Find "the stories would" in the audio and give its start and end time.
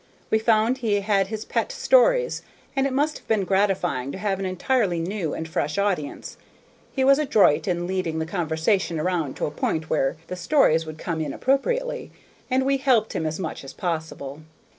10.25-10.97